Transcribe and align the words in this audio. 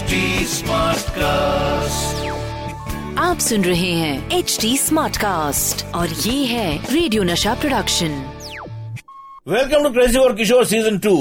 HD 0.00 0.18
Smartcast. 0.50 2.18
आप 3.18 3.38
सुन 3.46 3.64
रहे 3.64 3.90
हैं 3.92 4.38
एच 4.38 4.56
डी 4.60 4.76
स्मार्ट 4.78 5.16
कास्ट 5.16 5.84
और 5.94 6.08
ये 6.08 6.44
है 6.46 6.68
radio 6.92 7.22
Nasha 7.22 7.54
production 7.60 8.12
welcome 9.48 9.82
to 9.84 9.90
crazy 9.90 10.18
for 10.18 10.32
Kishore 10.36 10.64
season 10.66 10.98
two 11.06 11.16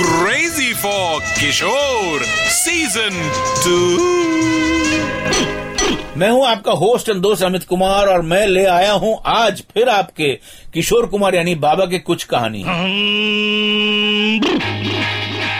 crazy 0.00 0.72
for 0.82 1.20
Kishore 1.40 2.24
season 2.58 3.20
two 3.64 3.78
मैं 6.18 6.28
हूँ 6.30 6.46
आपका 6.46 6.72
होस्ट 6.78 7.08
एंड 7.08 7.20
दोस्त 7.22 7.42
अमित 7.44 7.64
कुमार 7.64 8.06
और 8.08 8.22
मैं 8.30 8.46
ले 8.46 8.64
आया 8.66 8.92
हूँ 9.02 9.16
आज 9.32 9.62
फिर 9.74 9.88
आपके 9.88 10.32
किशोर 10.74 11.06
कुमार 11.06 11.34
यानी 11.34 11.54
बाबा 11.64 11.84
के 11.92 11.98
कुछ 11.98 12.24
कहानी। 12.32 12.62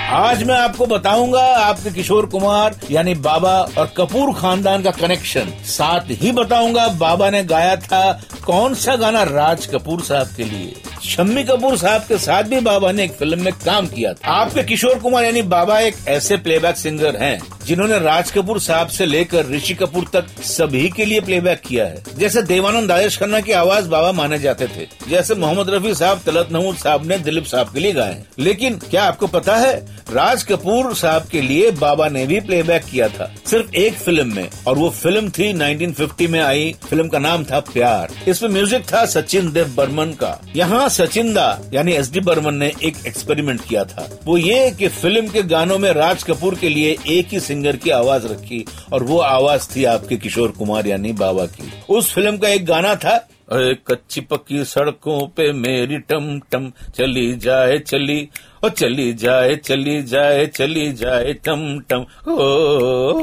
आज 0.08 0.42
मैं 0.42 0.54
आपको 0.54 0.86
बताऊँगा 0.86 1.40
आपके 1.56 1.90
किशोर 1.90 2.26
कुमार, 2.26 2.76
यानी 2.90 3.14
बाबा 3.14 3.50
और 3.78 3.92
कपूर 3.96 4.32
खानदान 4.34 4.82
का 4.82 4.90
कनेक्शन 4.90 5.50
साथ 5.66 6.10
ही 6.20 6.32
बताऊँगा 6.32 6.86
बाबा 6.98 7.28
ने 7.30 7.42
गाया 7.44 7.74
था 7.76 8.00
कौन 8.46 8.74
सा 8.74 8.94
गाना 8.96 9.22
राज 9.22 9.66
कपूर 9.66 10.00
साहब 10.02 10.28
के 10.36 10.44
लिए। 10.44 10.74
शम्मी 11.04 11.44
कपूर 11.44 11.76
साहब 11.78 12.02
के 12.02 12.18
साथ 12.18 12.44
भी 12.44 12.60
बाबा 12.60 12.92
ने 12.92 13.04
एक 13.04 13.12
फ़िल्म 13.12 13.44
में 13.44 13.52
काम 13.54 13.86
किया 13.86 14.12
था। 14.12 14.32
आपके 14.32 14.62
किशोर 14.62 14.98
कुमार, 14.98 15.24
यानी 15.24 15.42
बाबा 15.44 15.78
एक 15.80 15.96
ऐसे 16.08 16.36
प्लेबैक 16.36 16.76
सिंगर 16.76 17.16
हैं। 17.16 17.40
जिन्होंने 17.68 17.98
राज 17.98 18.30
कपूर 18.30 18.58
साहब 18.60 18.88
से 18.88 19.06
लेकर 19.06 19.46
ऋषि 19.46 19.74
कपूर 19.74 20.04
तक 20.12 20.26
सभी 20.42 20.88
के 20.90 21.04
लिए 21.04 21.20
प्लेबैक 21.20 21.60
किया 21.60 21.84
है। 21.84 22.02
जैसे 22.18 22.42
देवानंद 22.42 22.92
आयश 22.92 23.16
खन्ना 23.18 23.40
की 23.40 23.52
आवाज़ 23.54 23.88
बाबा 23.88 24.12
माने 24.12 24.38
जाते 24.38 24.66
थे, 24.66 24.86
जैसे 25.08 25.34
मोहम्मद 25.34 25.70
रफी 25.70 25.94
साहब 25.94 26.20
तलत 26.26 26.48
महमूद 26.52 26.76
साहब 26.76 27.04
ने 27.06 27.18
दिलीप 27.18 27.44
साहब 27.46 27.72
के 27.72 27.80
लिए 27.80 27.92
गाए 27.92 28.22
लेकिन 28.38 28.78
क्या 28.80 29.02
आपको 29.04 29.26
पता 29.26 29.56
है, 29.56 29.74
राज 30.10 30.42
कपूर 30.42 30.94
साहब 30.94 31.26
के 31.28 31.40
लिए 31.40 31.70
बाबा 31.72 32.08
ने 32.08 32.24
भी 32.26 32.40
प्लेबैक 32.40 32.84
किया 32.84 33.08
था, 33.08 33.30
सिर्फ़ 33.46 33.74
एक 33.76 33.94
फ़िल्म 33.96 34.34
में, 34.36 34.48
और 34.66 34.78
वो 34.78 34.88
फ़िल्म 34.92 35.30
थी 35.30 35.52
1950 35.54 36.26
में 36.26 36.40
आई 36.40 36.74
फ़िल्म 36.84 37.08
का 37.08 37.18
नाम 37.18 37.44
था 37.44 37.60
प्यार। 37.68 38.14
इसमें 38.28 38.48
म्यूज़िक 38.50 38.84
था 38.92 39.04
सचिन 39.06 39.52
देव 39.52 39.74
बर्मन 39.76 40.12
का। 40.20 40.32
यहाँ 40.56 40.88
सचिन 40.90 41.32
दा 41.34 41.48
यानी 41.74 41.92
एस 41.92 42.10
डी 42.12 42.20
बर्मन 42.22 42.54
ने 42.54 42.72
एक 42.82 43.06
एक्सपेरिमेंट 43.06 43.60
किया 43.68 43.84
था। 43.84 44.08
वो 44.24 44.38
ये 44.38 44.70
कि 44.70 44.88
फ़िल्म 44.90 45.28
के 45.28 45.42
गानों 45.44 45.78
में 45.78 45.90
राज 45.92 46.22
कपूर 46.22 46.54
के 46.54 46.68
लिए 46.68 46.96
एक 47.08 47.32
ही 47.32 47.40
सिंगर 47.40 47.56
की 47.76 47.90
आवाज़ 47.90 48.26
रखी 48.26 48.64
और 48.92 49.02
वो 49.02 49.18
आवाज़ 49.18 49.68
थी 49.76 49.84
आपके 49.84 50.16
किशोर 50.16 50.50
कुमार 50.50 50.86
यानी 50.86 51.12
बाबा 51.12 51.46
की। 51.46 51.72
उस 51.88 52.12
फ़िल्म 52.12 52.36
का 52.36 52.48
एक 52.48 52.66
गाना 52.66 52.94
था 52.94 53.16
कच्ची 53.52 54.20
पक्की 54.20 54.64
सड़कों 54.64 55.26
पे 55.26 55.52
मेरी 55.52 55.98
टम 55.98 56.38
टम 56.52 56.70
चली 56.96 57.34
जाए 57.34 57.78
चली। 57.78 58.28
और 58.64 58.70
चली 58.70 59.12
जाए 59.14 59.54
चली 59.56 60.02
जाए 60.02 60.46
चली 60.46 60.92
जाए 60.92 61.32
टम 61.44 61.60
टम। 61.90 62.04
ओ, 62.28 62.34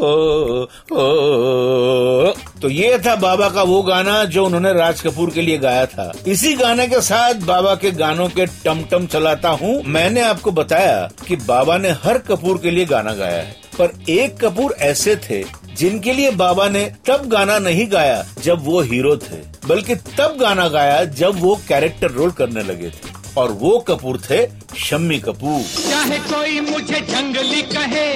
ओ, 0.02 0.68
ओ, 0.94 2.34
तो 2.62 2.70
ये 2.70 2.98
था 3.00 3.16
बाबा 3.16 3.50
का 3.50 3.64
वो 3.64 3.82
गाना 3.84 4.24
जो 4.26 4.46
उन्होंने 4.46 4.74
राज 4.74 5.02
कपूर 5.02 5.30
के 5.30 5.42
लिए 5.42 5.58
गाया 5.58 5.86
था। 5.86 6.12
इसी 6.28 6.54
गाने 6.54 6.88
के 6.88 7.02
साथ 7.02 7.34
बाबा 7.46 7.76
के 7.76 7.92
गानों 7.92 8.28
के 8.30 8.46
टम 8.64 8.84
टम 8.92 9.06
चलाता 9.06 9.50
हूँ। 9.50 9.82
मैंने 9.88 10.22
आपको 10.22 10.52
बताया 10.52 11.10
कि 11.28 11.36
बाबा 11.36 11.78
ने 11.78 11.90
हर 12.04 12.18
कपूर 12.28 12.58
के 12.58 12.72
लिए 12.72 12.86
गाना 12.86 13.14
गाया 13.14 13.42
है। 13.42 13.56
पर 13.80 13.92
एक 14.10 14.40
कपूर 14.40 14.76
ऐसे 14.82 15.16
थे 15.16 15.44
जिनके 15.76 16.14
लिए 16.14 16.32
बाबा 16.32 16.68
ने 16.70 16.84
तब 17.08 17.28
गाना 17.28 17.58
नहीं 17.60 17.88
गाया 17.92 18.24
जब 18.44 18.64
वो 18.66 18.82
हीरो 18.82 19.16
थे 19.18 19.38
बल्कि 19.68 19.96
तब 19.96 20.38
गाना 20.42 20.68
गाया 20.68 21.04
जब 21.14 21.40
वो 21.40 21.56
कैरेक्टर 21.68 22.12
रोल 22.12 22.32
करने 22.32 22.64
लगे 22.64 22.90
थे। 22.90 23.15
और 23.38 23.52
वो 23.62 23.78
कपूर 23.88 24.20
थे 24.20 24.46
शम्मी 24.80 25.20
कपूर। 25.20 25.62
चाहे 25.82 26.20
कोई 26.30 26.60
मुझे 26.62 27.00
जंगली 27.02 27.62
कहे, 27.74 28.10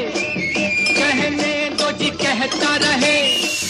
कहने 0.91 1.53
दो 1.75 1.91
जी 1.93 2.09
कहता 2.17 2.75
रहे। 2.77 3.17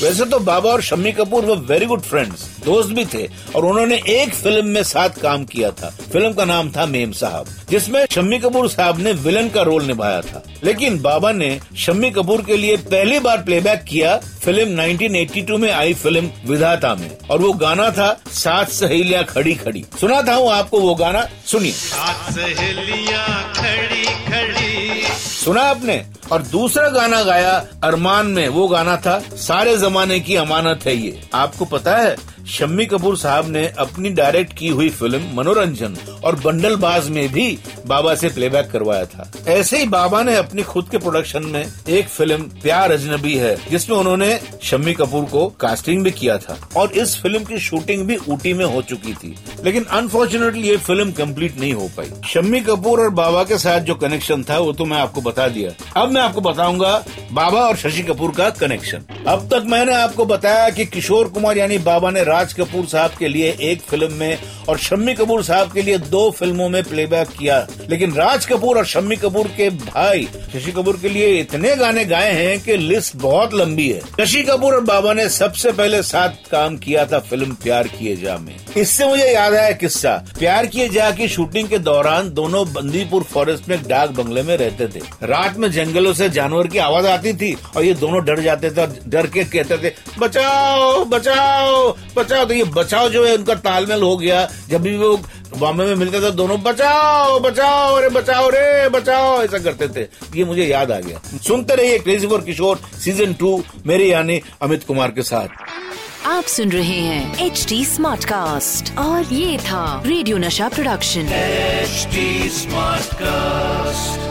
वैसे 0.01 0.25
तो 0.25 0.37
बाबा 0.39 0.69
और 0.69 0.81
शम्मी 0.81 1.11
कपूर 1.11 1.45
वो 1.45 1.55
वेरी 1.69 1.85
गुड 1.85 2.01
फ्रेंड्स 2.01 2.43
दोस्त 2.65 2.89
भी 2.89 3.05
थे 3.05 3.25
और 3.55 3.65
उन्होंने 3.65 3.95
एक 4.09 4.33
फ़िल्म 4.33 4.67
में 4.67 4.81
साथ 4.83 5.19
काम 5.21 5.43
किया 5.45 5.71
था। 5.71 5.89
फ़िल्म 6.11 6.31
का 6.33 6.45
नाम 6.45 6.69
था 6.71 6.85
मेम 6.85 7.11
साहब 7.11 7.47
जिसमें 7.69 8.05
शम्मी 8.11 8.39
कपूर 8.39 8.69
साहब 8.69 8.99
ने 8.99 9.11
विलन 9.25 9.49
का 9.49 9.61
रोल 9.61 9.83
निभाया 9.85 10.21
था। 10.21 10.41
लेकिन 10.63 10.99
बाबा 11.01 11.31
ने 11.31 11.59
शम्मी 11.77 12.11
कपूर 12.11 12.41
के 12.41 12.57
लिए 12.57 12.77
पहली 12.85 13.19
बार 13.19 13.43
प्लेबैक 13.43 13.83
किया 13.83 14.15
फ़िल्म 14.43 14.81
1982 14.83 15.57
में 15.57 15.71
आई 15.71 15.93
फ़िल्म 15.93 16.29
विधाता 16.45 16.93
में 16.95 17.09
और 17.31 17.41
वो 17.41 17.51
गाना 17.55 17.89
था 17.91 18.11
सात 18.33 18.69
सहेलियाँ 18.69 19.23
खड़ी 19.23 19.53
खड़ी। 19.55 19.85
सुना 20.01 20.21
था 20.21 20.35
हूँ 20.35 20.51
आपको 20.51 20.79
वो 20.79 20.95
गाना 20.95 21.27
सुनिए। 21.45 21.71
सात 21.71 22.31
सहेलियाँ 22.33 23.53
खड़ी 23.53 24.05
खड़ी। 24.25 25.03
सुना 25.17 25.61
आपने? 25.61 26.03
और 26.31 26.41
दूसरा 26.41 26.89
गाना 26.89 27.23
गाया 27.23 27.65
अरमान 27.83 28.25
में, 28.25 28.47
वो 28.47 28.67
गाना 28.67 28.97
था, 28.97 29.19
सारे 29.19 29.77
जमाने 29.77 30.19
की 30.19 30.35
अमानत 30.35 30.79
है 30.85 30.95
ये। 30.95 31.21
आपको 31.33 31.65
पता 31.65 31.97
है? 31.97 32.15
शम्मी 32.49 32.85
कपूर 32.85 33.17
साहब 33.17 33.49
ने 33.49 33.65
अपनी 33.79 34.09
डायरेक्ट 34.09 34.53
की 34.53 34.67
हुई 34.67 34.89
फ़िल्म 34.89 35.21
मनोरंजन 35.33 35.97
और 36.23 36.35
बंडलबाज 36.35 37.09
में 37.09 37.27
भी 37.31 37.47
बाबा 37.87 38.13
से 38.15 38.29
प्लेबैक 38.29 38.69
करवाया 38.71 39.05
था। 39.05 39.31
ऐसे 39.47 39.77
ही 39.77 39.85
बाबा 39.87 40.21
ने 40.23 40.35
अपनी 40.35 40.63
खुद 40.63 40.89
के 40.89 40.97
प्रोडक्शन 40.97 41.43
में 41.45 41.61
एक 41.89 42.07
फ़िल्म 42.07 42.43
प्यार 42.61 42.91
अजनबी 42.91 43.35
है, 43.35 43.55
जिसमें 43.71 43.95
उन्होंने 43.97 44.39
शम्मी 44.63 44.93
कपूर 44.93 45.25
को 45.25 45.47
कास्टिंग 45.59 46.03
भी 46.03 46.11
किया 46.11 46.37
था 46.37 46.57
और 46.77 46.91
इस 46.93 47.15
फ़िल्म 47.21 47.43
की 47.43 47.59
शूटिंग 47.59 48.05
भी 48.07 48.17
ऊटी 48.29 48.53
में 48.53 48.65
हो 48.65 48.81
चुकी 48.81 49.13
थी। 49.13 49.35
लेकिन 49.63 49.83
अनफॉर्चुनेटली 49.91 50.67
ये 50.69 50.77
फ़िल्म 50.79 51.11
कंप्लीट 51.11 51.59
नहीं 51.59 51.73
हो 51.73 51.89
पाई। 51.97 52.11
शम्मी 52.27 52.59
कपूर 52.61 52.99
और 52.99 53.09
बाबा 53.13 53.43
के 53.43 53.57
साथ 53.57 53.79
जो 53.81 53.95
कनेक्शन 53.95 54.43
था, 54.43 54.57
वो 54.59 54.73
तो 54.73 54.85
मैं 54.85 54.97
आपको 54.97 55.21
बता 55.21 55.47
दिया। 55.47 56.01
अब 56.01 56.11
मैं 56.11 56.21
आपको 56.21 56.41
बताऊँगा 56.41 57.03
बाबा 57.33 57.59
और 57.59 57.75
शशि 57.77 58.01
कपूर 58.03 58.31
का 58.31 58.49
कनेक्शन 58.49 59.01
अब 59.27 59.47
तक 59.51 59.63
मैंने 59.65 59.93
आपको 59.93 60.25
बताया 60.25 60.69
कि 60.69 60.85
किशोर 60.85 61.27
कुमार 61.27 61.57
यानी 61.57 61.77
बाबा 61.77 62.09
ने 62.11 62.23
राज 62.23 62.53
कपूर 62.53 62.85
साहब 62.85 63.11
के 63.19 63.27
लिए 63.27 63.55
एक 63.61 63.81
फ़िल्म 63.81 64.13
में 64.13 64.37
और 64.69 64.77
शम्मी 64.77 65.13
कपूर 65.13 65.43
साहब 65.43 65.71
के 65.71 65.81
लिए 65.81 65.97
दो 65.97 66.29
फ़िल्मों 66.31 66.69
में 66.69 66.83
प्लेबैक 66.83 67.27
किया। 67.29 67.67
लेकिन 67.89 68.13
राज 68.13 68.45
कपूर 68.45 68.77
और 68.77 68.85
शम्मी 68.85 69.15
कपूर 69.15 69.47
के 69.47 69.69
भाई 69.69 70.27
शशि 70.53 70.71
कपूर 70.71 70.97
के 71.01 71.09
लिए 71.09 71.27
इतने 71.39 71.75
गाने 71.75 72.05
गाए 72.05 72.31
हैं 72.31 72.59
कि 72.59 72.77
लिस्ट 72.77 73.15
बहुत 73.15 73.53
लंबी 73.53 73.89
है। 73.89 74.01
शशि 74.19 74.41
कपूर 74.43 74.73
और 74.73 74.81
बाबा 74.81 75.13
ने 75.13 75.27
सबसे 75.29 75.71
पहले 75.71 76.01
साथ 76.03 76.49
काम 76.51 76.77
किया 76.77 77.05
था 77.05 77.19
फ़िल्म 77.19 77.53
प्यार 77.53 77.87
किए 77.87 78.15
जा 78.15 78.37
में। 78.37 78.55
इससे 78.77 79.05
मुझे 79.05 79.31
याद 79.33 79.53
आया 79.53 79.71
किस्सा। 79.71 80.15
प्यार 80.39 80.65
किए 80.65 80.89
जा 80.89 81.11
की 81.11 81.27
शूटिंग 81.27 81.69
के 81.69 81.77
दौरान 81.79 82.29
दोनों 82.29 82.65
बंदीपुर 82.73 83.23
फॉरेस्ट 83.23 83.69
में 83.69 83.77
डाक 83.83 84.09
बंगले 84.09 84.43
में 84.43 84.55
रहते 84.57 84.87
थे। 84.87 85.03
रात 85.23 85.57
में 85.57 85.71
जंगलों 85.71 86.13
से 86.13 86.29
जानवर 86.29 86.67
की 86.67 86.77
आवाज़ 86.77 87.07
आती 87.07 87.17
थी 87.19 87.53
और 87.75 87.83
ये 87.83 87.93
दोनों 87.93 88.23
डर 88.25 88.39
जाते 88.41 88.69
थे 88.71 88.81
और 88.81 88.95
डर 89.07 89.27
के 89.27 89.43
कहते 89.45 89.77
थे 89.77 89.91
बचाओ 90.19 91.03
बचाओ 91.05 91.91
बचाओ। 92.15 92.45
तो 92.45 92.53
ये 92.53 92.63
बचाओ 92.75 93.09
जो 93.09 93.25
है 93.25 93.35
उनका 93.35 93.55
तालमेल 93.55 94.01
हो 94.01 94.15
गया। 94.17 94.47
जब 94.69 94.81
भी 94.81 94.95
वो 94.97 95.15
बॉम्बे 95.57 95.85
में 95.85 95.95
मिलते 95.95 96.19
थे 96.21 96.31
दोनों 96.31 96.61
बचाओ 96.63 97.39
बचाओ 97.39 97.95
अरे 97.95 98.09
बचाओ 98.09 98.49
रे 98.49 98.89
बचाओ 98.89 99.41
ऐसा 99.43 99.57
करते 99.57 99.87
थे। 99.87 100.07
ये 100.37 100.45
मुझे 100.45 100.65
याद 100.65 100.91
आ 100.91 100.99
गया। 100.99 101.21
सुनते 101.47 101.75
रहिए 101.75 101.99
crazy 101.99 102.27
for 102.27 102.41
Kishore 102.41 102.79
season 103.03 103.33
two 103.33 103.63
मेरे 103.87 104.09
यानी 104.09 104.41
अमित 104.61 104.83
कुमार 104.83 105.11
के 105.11 105.23
साथ। 105.23 106.27
आप 106.27 106.43
सुन 106.43 106.71
रहे 106.71 106.99
हैं 106.99 107.45
एच 107.45 107.65
डी 107.69 107.85
स्मार्ट 107.85 108.25
कास्ट 108.25 108.97
और 108.99 109.33
ये 109.33 109.57
था 109.57 110.01
radio 110.05 110.37
Nasha 110.37 110.69
production 110.69 111.31
HD 111.33 112.49
smart 112.49 113.09
Smartcast. 113.09 114.28